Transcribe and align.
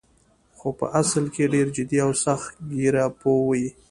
خو 0.57 0.67
په 0.79 0.85
اصل 1.01 1.23
کې 1.33 1.51
ډېر 1.53 1.67
جدي 1.77 1.97
او 2.05 2.11
سخت 2.25 2.53
ګیره 2.77 3.05
پوه 3.19 3.41
وې. 3.47 3.67